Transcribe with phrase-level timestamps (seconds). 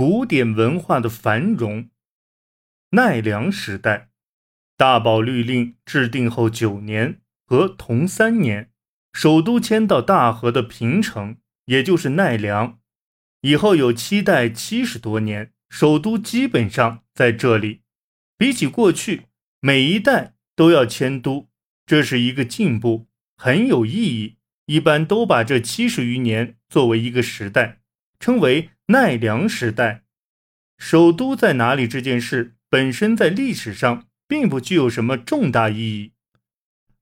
[0.00, 1.90] 古典文化的繁荣。
[2.92, 4.08] 奈良时代，
[4.74, 8.70] 大宝律令制定后九年和同三年，
[9.12, 11.36] 首都迁到大和的平城，
[11.66, 12.80] 也就是奈良。
[13.42, 17.82] 以后有七代七十多年，首都基本上在这里。
[18.38, 19.26] 比起过去，
[19.60, 21.50] 每一代都要迁都，
[21.84, 23.06] 这是一个进步，
[23.36, 24.38] 很有意义。
[24.64, 27.79] 一般都把这七十余年作为一个时代，
[28.20, 30.04] 称为奈良时代。
[30.78, 36.12] 首都在哪里这件事本身在历史上并不具有什么重大意义。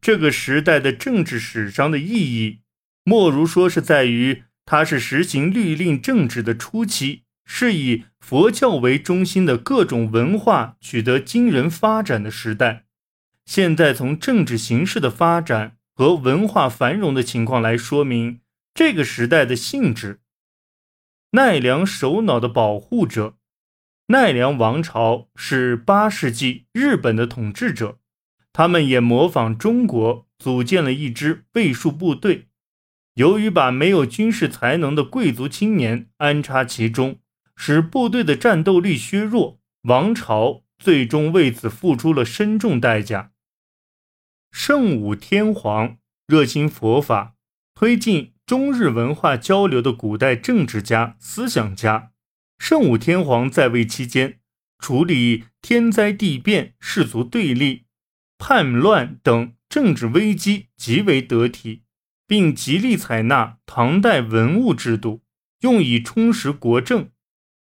[0.00, 2.60] 这个时代的政治史上的意义，
[3.04, 12.84] 莫如说是在于它是实行律令政治的初期，是以佛教为中心的各种文化取得惊人发展的时代。
[13.46, 15.76] 现在从政治形势的发展。
[15.96, 18.40] 和文化繁荣的情况来说明
[18.74, 20.18] 这个时代的性质。
[21.34, 23.34] 奈良首脑的保护者，
[24.06, 27.98] 奈良王朝是八世纪日本的统治者，
[28.52, 32.46] 他们也模仿中国组建了一支卫戍部队。
[33.14, 37.18] 由于把没有军事才能的贵族青年安插其中，
[37.56, 43.32] 使部队的战斗力削弱，王朝最终为此付出了深重代价。
[44.52, 45.96] 圣武天皇
[46.28, 47.34] 热心佛法，
[47.74, 52.10] 推进中日文化交流的古代政治家、思想家。
[52.58, 54.40] 圣武天皇在位期间，
[54.78, 57.86] 处理天灾地变、氏族对立、
[58.36, 61.84] 叛乱等政治危机极为得体，
[62.26, 65.22] 并极力采纳唐代文物制度，
[65.60, 67.08] 用以充实国政。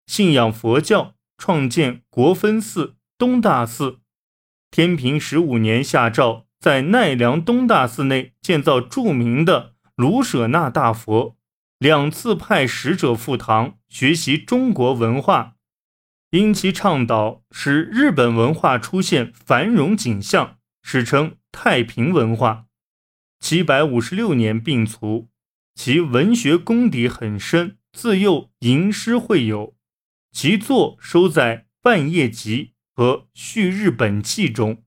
[0.06, 4.00] 信仰佛教，创建国分寺、东大寺。
[4.70, 6.46] 天平十五年下诏。
[6.60, 11.38] 在奈良东大寺内建造著名的卢舍那大佛，
[11.80, 15.56] 两次派使者赴唐学习中国文化，
[16.30, 22.68] 因其倡导使日本文化出现繁荣景象，史称太平文化。
[23.40, 25.30] 七百五十六年病卒，
[25.74, 29.76] 其文学功底很深，自幼吟诗会友，
[30.32, 32.66] 其作收在《半夜集》
[32.96, 34.84] 和《续日本记》中。